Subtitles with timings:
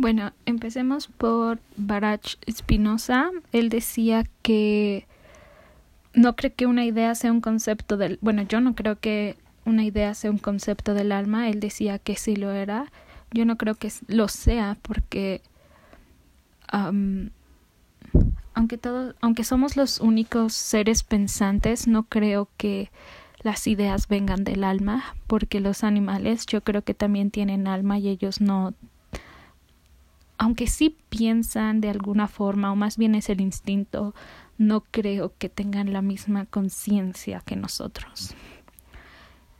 [0.00, 3.30] Bueno, empecemos por Barach Spinoza.
[3.52, 5.06] Él decía que
[6.14, 8.18] no cree que una idea sea un concepto del...
[8.22, 9.36] Bueno, yo no creo que
[9.66, 11.50] una idea sea un concepto del alma.
[11.50, 12.90] Él decía que sí lo era.
[13.30, 15.42] Yo no creo que lo sea porque...
[18.54, 22.90] aunque todos, aunque somos los únicos seres pensantes, no creo que
[23.42, 28.08] las ideas vengan del alma, porque los animales yo creo que también tienen alma y
[28.08, 28.72] ellos no
[30.40, 34.14] aunque sí piensan de alguna forma, o más bien es el instinto,
[34.56, 38.34] no creo que tengan la misma conciencia que nosotros.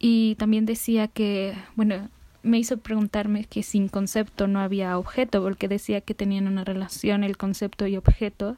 [0.00, 2.08] Y también decía que, bueno,
[2.42, 7.22] me hizo preguntarme que sin concepto no había objeto, porque decía que tenían una relación
[7.22, 8.56] el concepto y objeto,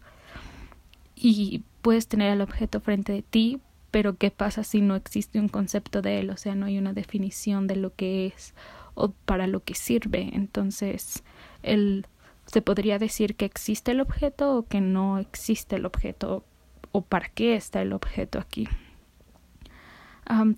[1.14, 5.48] y puedes tener el objeto frente de ti, pero ¿qué pasa si no existe un
[5.48, 6.30] concepto de él?
[6.30, 8.54] O sea, no hay una definición de lo que es
[8.94, 10.30] o para lo que sirve.
[10.32, 11.22] Entonces,
[11.66, 12.06] el,
[12.46, 16.44] se podría decir que existe el objeto o que no existe el objeto
[16.92, 18.68] o para qué está el objeto aquí.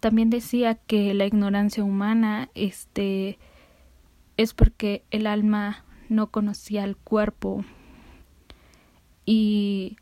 [0.01, 3.39] también decía que la ignorancia humana este,
[4.37, 7.65] es porque el alma no conocía el cuerpo
[9.27, 9.97] y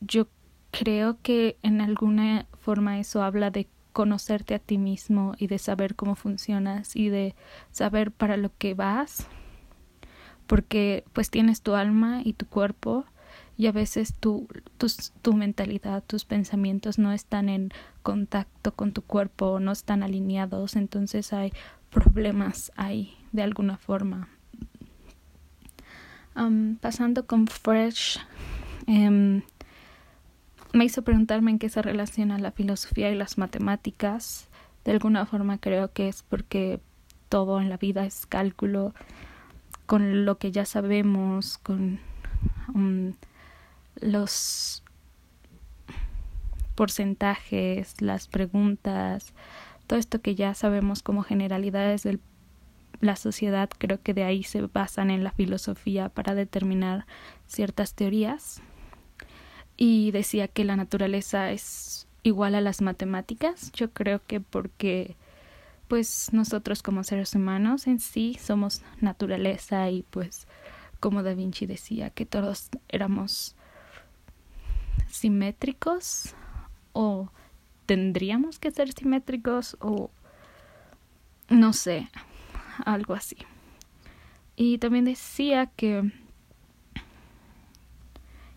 [0.00, 0.26] yo
[0.72, 5.94] creo que en alguna forma eso habla de conocerte a ti mismo y de saber
[5.94, 7.34] cómo funcionas y de
[7.70, 9.26] saber para lo que vas
[10.46, 13.04] porque pues tienes tu alma y tu cuerpo
[13.56, 14.48] y a veces tu,
[15.22, 17.70] tu mentalidad, tus pensamientos no están en
[18.02, 21.52] contacto con tu cuerpo, no están alineados, entonces hay
[21.90, 24.28] problemas ahí de alguna forma.
[26.80, 28.18] pasando con Fresh,
[28.86, 29.42] em,
[30.72, 34.48] me hizo preguntarme en qué se relaciona la filosofía y las matemáticas.
[34.84, 36.80] De alguna forma creo que es porque
[37.28, 38.94] todo en la vida es cálculo
[39.86, 42.00] con lo que ya sabemos, con
[42.74, 43.14] um,
[44.00, 44.82] los
[46.74, 49.32] porcentajes, las preguntas,
[49.86, 52.18] todo esto que ya sabemos como generalidades de
[53.00, 57.06] la sociedad, creo que de ahí se basan en la filosofía para determinar
[57.46, 58.62] ciertas teorías.
[59.76, 63.72] Y decía que la naturaleza es igual a las matemáticas.
[63.72, 65.16] Yo creo que porque
[65.92, 70.48] pues nosotros como seres humanos en sí somos naturaleza y pues
[71.00, 73.54] como Da Vinci decía que todos éramos
[75.10, 76.34] simétricos
[76.94, 77.28] o
[77.84, 80.10] tendríamos que ser simétricos o
[81.50, 82.08] no sé,
[82.86, 83.36] algo así.
[84.56, 86.10] Y también decía que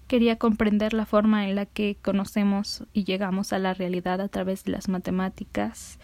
[0.07, 4.63] quería comprender la forma en la que conocemos y llegamos a la realidad a través
[4.63, 5.99] de las matemáticas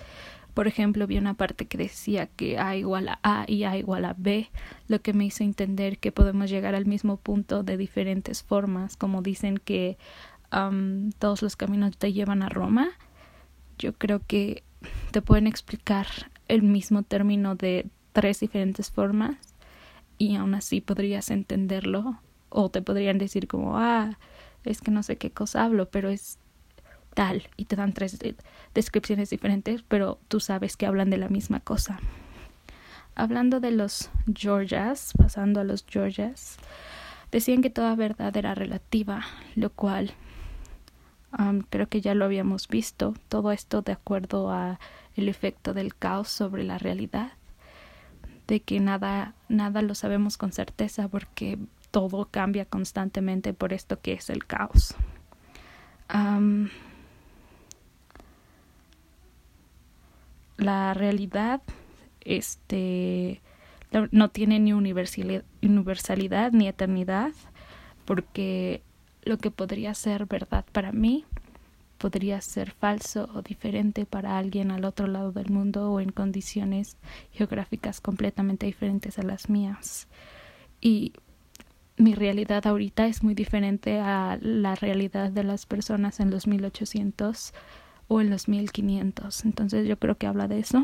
[0.54, 4.06] por ejemplo, vi una parte que decía que A igual a A y A igual
[4.06, 4.50] a B,
[4.88, 9.22] lo que me hizo entender que podemos llegar al mismo punto de diferentes formas, como
[9.22, 9.98] dicen que
[11.20, 12.90] todos los caminos te llevan a Roma.
[13.78, 14.64] Yo creo que
[15.12, 16.08] te pueden explicar
[16.48, 19.38] el mismo término de tres diferentes formas
[20.18, 22.20] y aún así podrías entenderlo
[22.50, 24.18] o te podrían decir como ah
[24.66, 26.38] es que no sé qué cosa hablo pero es
[27.14, 28.18] tal y te dan tres
[28.74, 32.00] descripciones diferentes, pero tú sabes que hablan de la misma cosa.
[33.16, 36.58] Hablando de los Georgias, pasando a los Georgias,
[37.32, 40.14] decían que toda verdad era relativa, lo cual
[41.70, 44.80] creo que ya lo habíamos visto, todo esto de acuerdo a
[45.16, 47.32] el efecto del caos sobre la realidad,
[48.48, 51.58] de que nada, nada lo sabemos con certeza porque
[51.92, 54.96] todo cambia constantemente por esto que es el caos
[60.62, 61.62] la realidad
[62.22, 63.42] este
[64.12, 67.34] no tiene ni universalidad ni eternidad
[68.06, 68.84] porque
[69.24, 71.26] lo que podría ser verdad para mí
[71.98, 76.98] podría ser falso o diferente para alguien al otro lado del mundo o en condiciones
[77.32, 80.08] geográficas completamente diferentes a las mías.
[80.80, 81.14] Y
[81.98, 87.54] mi realidad ahorita es muy diferente a la realidad de las personas en los 1800
[88.12, 89.46] o en los 1500.
[89.46, 90.84] Entonces yo creo que habla de eso.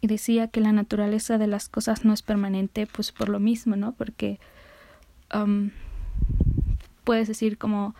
[0.00, 3.76] Y decía que la naturaleza de las cosas no es permanente, pues por lo mismo,
[3.76, 3.92] ¿no?
[3.92, 4.40] Porque
[5.32, 5.70] um,
[7.04, 7.94] puedes decir como,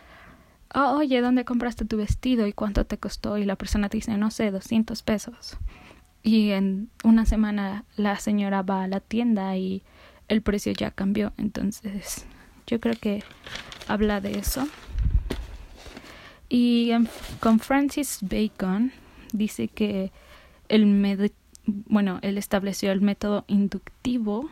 [0.74, 3.38] oh, oye, ¿dónde compraste tu vestido y cuánto te costó?
[3.38, 5.56] Y la persona te dice, no sé, 200 pesos.
[6.24, 9.84] Y en una semana la señora va a la tienda y
[10.26, 11.32] el precio ya cambió.
[11.36, 12.26] Entonces,
[12.66, 13.22] yo creo que
[13.86, 14.66] habla de eso.
[16.48, 16.92] Y
[17.40, 18.92] con Francis Bacon
[19.32, 20.10] dice que
[20.68, 20.86] el
[21.66, 24.48] bueno, él estableció el método inductivo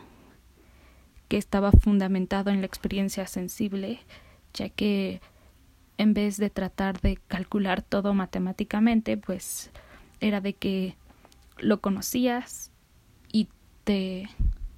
[1.27, 3.99] que estaba fundamentado en la experiencia sensible,
[4.53, 5.19] ya que
[5.97, 9.71] en vez de tratar de calcular todo matemáticamente, pues
[10.19, 10.95] era de que
[11.57, 12.71] lo conocías
[13.31, 13.49] y
[13.83, 14.29] te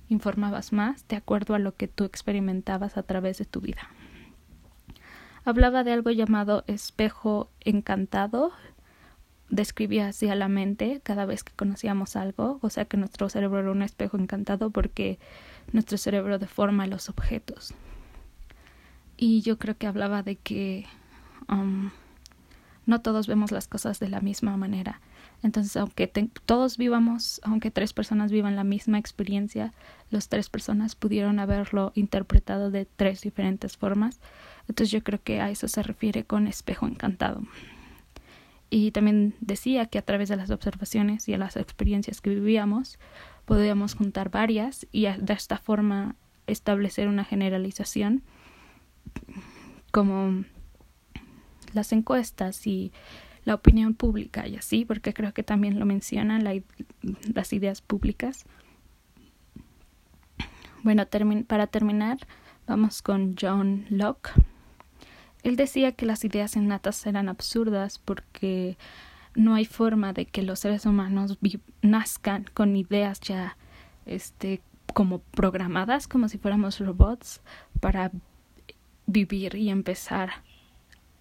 [0.07, 3.89] informabas más de acuerdo a lo que tú experimentabas a través de tu vida.
[5.49, 8.51] Hablaba de algo llamado espejo encantado,
[9.49, 13.61] describía así a la mente cada vez que conocíamos algo, o sea que nuestro cerebro
[13.61, 15.17] era un espejo encantado porque
[15.71, 17.73] nuestro cerebro deforma los objetos.
[19.17, 20.85] Y yo creo que hablaba de que
[21.47, 21.89] um,
[22.85, 25.01] no todos vemos las cosas de la misma manera.
[25.41, 26.05] Entonces, aunque
[26.45, 29.73] todos vivamos, aunque tres personas vivan la misma experiencia,
[30.11, 34.19] las tres personas pudieron haberlo interpretado de tres diferentes formas.
[34.69, 37.41] Entonces, yo creo que a eso se refiere con espejo encantado.
[38.69, 42.99] Y también decía que a través de las observaciones y de las experiencias que vivíamos,
[43.45, 48.21] podíamos juntar varias y de esta forma establecer una generalización
[49.91, 50.45] como
[51.73, 52.91] las encuestas y
[53.45, 56.43] la opinión pública y así, porque creo que también lo mencionan
[57.33, 58.45] las ideas públicas.
[60.83, 61.07] Bueno,
[61.47, 62.19] para terminar,
[62.67, 64.29] vamos con John Locke.
[65.43, 68.77] Él decía que las ideas innatas eran absurdas porque
[69.35, 71.37] no hay forma de que los seres humanos
[71.81, 73.57] nazcan con ideas ya
[74.05, 74.61] este
[74.93, 77.41] como programadas como si fuéramos robots
[77.79, 78.11] para
[79.05, 80.29] vivir y empezar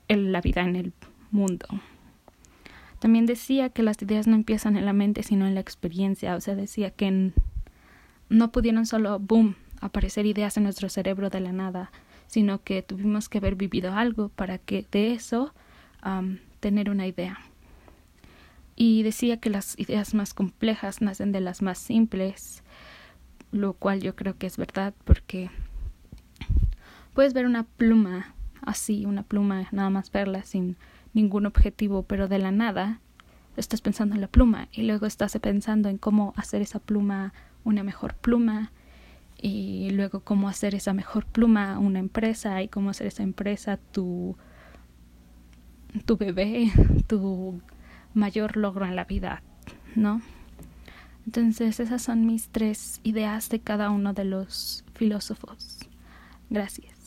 [0.09, 0.93] la vida en el
[1.31, 1.67] mundo.
[2.99, 6.41] También decía que las ideas no empiezan en la mente sino en la experiencia, o
[6.41, 7.32] sea, decía que
[8.29, 11.93] no pudieron solo, boom, aparecer ideas en nuestro cerebro de la nada,
[12.28, 15.52] sino que tuvimos que haber vivido algo para que de eso
[16.60, 17.38] tener una idea.
[18.76, 22.62] Y decía que las ideas más complejas nacen de las más simples,
[23.50, 25.50] lo cual yo creo que es verdad porque
[27.14, 30.76] puedes ver una pluma así, una pluma, nada más verla sin
[31.14, 33.00] ningún objetivo, pero de la nada
[33.56, 37.32] estás pensando en la pluma y luego estás pensando en cómo hacer esa pluma
[37.64, 38.70] una mejor pluma
[39.40, 44.37] y luego cómo hacer esa mejor pluma una empresa y cómo hacer esa empresa tu
[46.05, 46.70] tu bebé,
[47.06, 47.61] tu
[48.14, 49.43] mayor logro en la vida,
[49.94, 50.20] ¿no?
[51.26, 55.79] Entonces esas son mis tres ideas de cada uno de los filósofos.
[56.50, 56.98] Gracias.